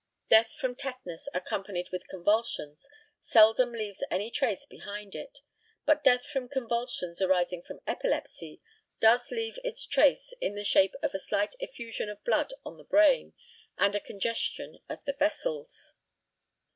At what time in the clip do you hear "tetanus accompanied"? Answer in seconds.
0.75-1.89